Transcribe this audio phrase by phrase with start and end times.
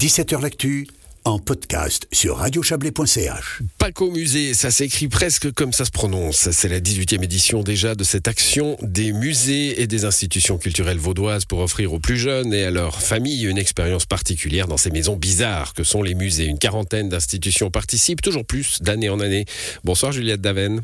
[0.00, 0.86] 17h L'actu
[1.26, 3.60] en podcast sur radiochablais.ch.
[3.76, 6.50] Paco Musée, ça s'écrit presque comme ça se prononce.
[6.52, 11.44] C'est la 18e édition déjà de cette action des musées et des institutions culturelles vaudoises
[11.44, 15.16] pour offrir aux plus jeunes et à leurs familles une expérience particulière dans ces maisons
[15.16, 16.46] bizarres que sont les musées.
[16.46, 19.44] Une quarantaine d'institutions participent toujours plus d'année en année.
[19.84, 20.80] Bonsoir Juliette Daven.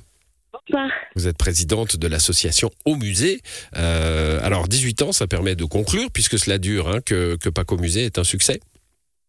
[0.53, 0.91] Bonsoir.
[1.15, 3.41] Vous êtes présidente de l'association Au Musée.
[3.79, 7.79] Euh, alors 18 ans, ça permet de conclure, puisque cela dure, hein, que, que Paco
[7.79, 8.61] Musée est un succès.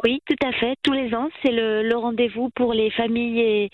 [0.03, 0.75] Oui, tout à fait.
[0.83, 3.69] Tous les ans, c'est le, le rendez-vous pour les familles et,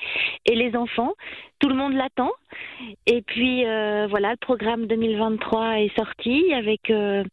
[0.46, 1.14] et les enfants.
[1.60, 2.32] Tout le monde l'attend.
[3.08, 7.24] Et puis euh, voilà, le programme 2023 est sorti avec euh,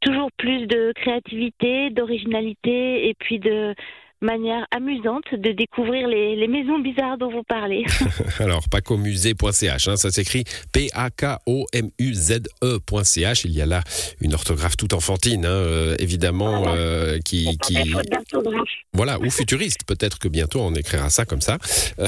[0.00, 3.74] toujours plus de créativité, d'originalité et puis de
[4.24, 7.84] manière amusante de découvrir les, les maisons bizarres dont vous parlez.
[8.40, 11.04] Alors, pacomusée.ch, hein, ça s'écrit P-A-K-O-M-U-Z-E.ch.
[13.44, 13.82] Il y a là
[14.20, 17.76] une orthographe toute enfantine, hein, euh, évidemment, euh, qui, qui...
[18.92, 19.84] Voilà, ou futuriste.
[19.86, 21.58] Peut-être que bientôt on écrira ça comme ça.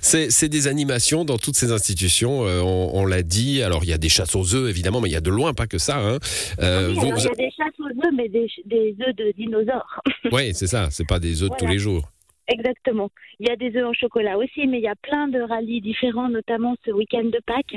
[0.00, 3.62] c'est des animations dans toutes ces institutions, euh, on, on l'a dit.
[3.62, 5.54] Alors, il y a des chasses aux œufs, évidemment, mais il y a de loin
[5.54, 5.98] pas que ça.
[5.98, 6.18] Hein.
[6.60, 9.32] Euh, Oui, vous- alors, il y a des chasses œufs, mais des, des œufs de
[9.32, 10.00] dinosaures.
[10.32, 12.08] Ouais, c'est ça, c'est pas des œufs de tous les jours.
[12.48, 13.10] Exactement.
[13.40, 15.80] Il y a des œufs en chocolat aussi, mais il y a plein de rallyes
[15.80, 17.76] différents, notamment ce week-end de Pâques,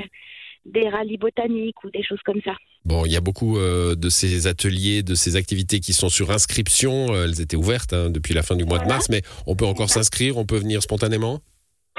[0.66, 2.52] des rallyes botaniques ou des choses comme ça.
[2.84, 6.30] Bon, il y a beaucoup euh, de ces ateliers, de ces activités qui sont sur
[6.30, 7.12] inscription.
[7.12, 9.66] Euh, Elles étaient ouvertes hein, depuis la fin du mois de mars, mais on peut
[9.66, 11.40] encore s'inscrire, on peut venir spontanément?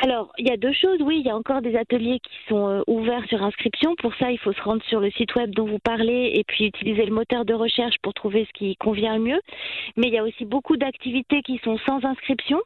[0.02, 1.02] Alors, il y a deux choses.
[1.02, 3.96] Oui, il y a encore des ateliers qui sont euh, ouverts sur inscription.
[3.98, 6.68] Pour ça, il faut se rendre sur le site web dont vous parlez et puis
[6.68, 9.42] utiliser le moteur de recherche pour trouver ce qui convient le mieux.
[9.98, 12.62] Mais il y a aussi beaucoup d'activités qui sont sans inscription,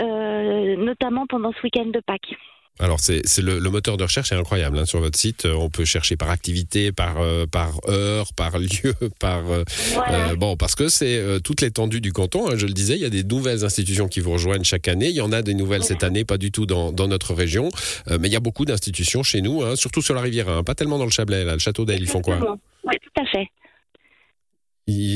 [0.00, 2.34] euh, notamment pendant ce week-end de Pâques.
[2.80, 5.44] Alors, c'est le, le moteur de recherche est incroyable hein, sur votre site.
[5.44, 10.30] Euh, On peut chercher par activité, par euh, par heure, par lieu, par euh, Voilà.
[10.32, 12.48] euh, bon, parce que c'est toute l'étendue du canton.
[12.50, 15.08] hein, je le disais, il y a des nouvelles institutions qui vous rejoignent chaque année.
[15.08, 17.68] Il y en a des nouvelles cette année, pas du tout dans, dans notre région,
[18.10, 20.74] mais il y a beaucoup d'institutions chez nous, hein, surtout sur la Riviera, hein, pas
[20.74, 21.44] tellement dans le Chablais.
[21.44, 22.38] Là, le Château d'Aile, ils font quoi?
[22.84, 23.46] Oui, tout à fait.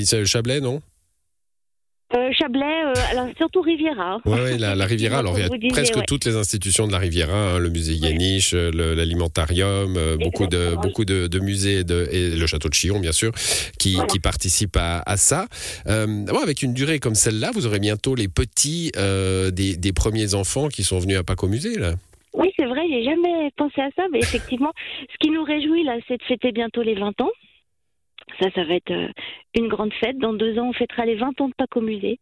[0.04, 0.80] C'est le Chablais, non?
[2.16, 4.18] Euh, Chablais, euh, alors surtout Riviera.
[4.24, 5.18] Oui, la, la Riviera.
[5.18, 6.04] Alors, il y a disiez, presque ouais.
[6.06, 10.74] toutes les institutions de la Riviera, hein, le musée Yaniche, euh, l'alimentarium, euh, beaucoup de
[10.80, 13.32] beaucoup de, de musées et, de- et le château de Chillon, bien sûr,
[13.78, 14.06] qui, Voilà.
[14.06, 15.48] qui participent à, à ça.
[15.86, 19.92] Euh, bon, avec une durée comme celle-là, vous aurez bientôt les petits euh, des, des
[19.92, 21.92] premiers enfants qui sont venus à Paco Musée, là.
[22.32, 24.72] Oui, c'est vrai, j'ai jamais pensé à ça, mais effectivement,
[25.12, 27.30] ce qui nous réjouit là, c'est de fêter bientôt les 20 ans.
[28.40, 29.08] Ça, ça va être euh,
[29.54, 30.18] une grande fête.
[30.18, 32.18] Dans deux ans, on fêtera les 20 ans de Pâques au musée.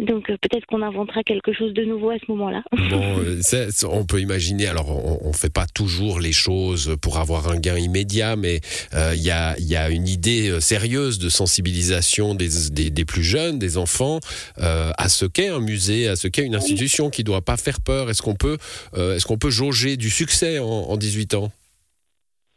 [0.00, 2.62] Donc euh, peut-être qu'on inventera quelque chose de nouveau à ce moment-là.
[2.94, 4.66] Euh, on peut imaginer.
[4.66, 8.60] Alors, on, on fait pas toujours les choses pour avoir un gain immédiat, mais
[8.92, 14.20] il y, a, une idée sérieuse de sensibilisation des, plus jeunes, des enfants,
[14.56, 18.10] à ce qu'est un musée, à ce qu'est une institution qui doit pas faire peur.
[18.10, 18.58] Est-ce qu'on peut,
[18.96, 21.50] est-ce peut jauger du succès en, en 18 ans?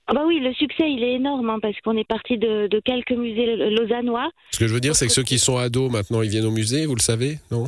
[0.08, 2.80] Ah bah oui, le succès, il est énorme, hein, parce qu'on est parti de, de
[2.80, 4.30] quelques musées lausannois.
[4.52, 6.52] Ce que je veux dire, c'est que ceux qui sont ados maintenant, ils viennent au
[6.52, 7.66] musée, vous le savez, non?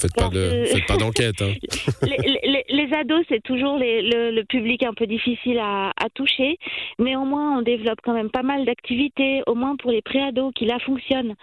[0.00, 1.40] Faites pas de, faites pas d'enquête.
[1.42, 1.52] Hein.
[2.02, 6.08] les, les- les ados, c'est toujours les- le, le public un peu difficile à, à
[6.12, 6.58] toucher.
[6.98, 10.80] Néanmoins, on développe quand même pas mal d'activités, au moins pour les pré-ados, qui là
[10.80, 11.36] fonctionnent,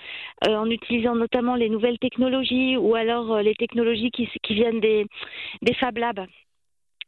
[0.46, 4.81] euh, en utilisant notamment les nouvelles technologies ou alors euh, les technologies qui, qui viennent
[4.81, 5.06] des,
[5.61, 6.25] des Fab Labs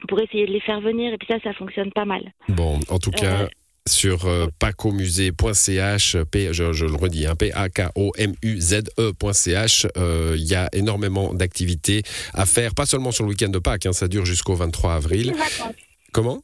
[0.08, 1.14] pour essayer de les faire venir.
[1.14, 2.34] Et puis ça, ça fonctionne pas mal.
[2.50, 3.48] Bon, en tout cas, Euh,
[3.90, 7.36] sur euh, pacomusée.ch, P- je, je le redis, hein,
[8.52, 12.04] P-A-K-O-M-U-Z-E.ch, euh, il y a énormément d'activités
[12.34, 15.28] à faire, pas seulement sur le week-end de Pâques, hein, ça dure jusqu'au 23 avril.
[15.28, 15.76] Les vacances.
[16.12, 16.44] Comment?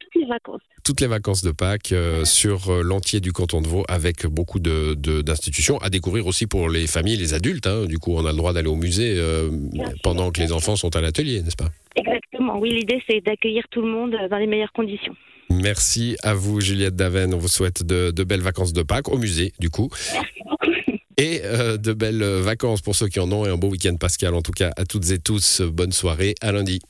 [0.00, 0.60] Toutes les vacances.
[0.84, 4.58] toutes les vacances de Pâques euh, sur euh, l'entier du canton de Vaud avec beaucoup
[4.60, 7.66] de- de- d'institutions à découvrir aussi pour les familles, les adultes.
[7.66, 7.84] hein.
[7.86, 9.50] Du coup, on a le droit d'aller au musée euh,
[10.02, 11.70] pendant que les enfants sont à l'atelier, n'est-ce pas?
[11.96, 12.22] Exactement.
[12.38, 15.14] Oui, l'idée, c'est d'accueillir tout le monde euh, dans les meilleures conditions.
[15.50, 17.34] Merci à vous, Juliette Daven.
[17.34, 19.88] On vous souhaite de, de belles vacances de Pâques au musée, du coup.
[20.12, 20.98] Merci beaucoup.
[21.16, 24.34] Et euh, de belles vacances pour ceux qui en ont et un beau week-end pascal.
[24.34, 26.34] En tout cas, à toutes et tous, bonne soirée.
[26.40, 26.80] À lundi.